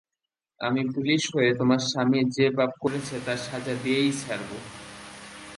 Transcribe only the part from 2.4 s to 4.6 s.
পাপ করেছে তার সাজা দিয়েই ছাড়বো।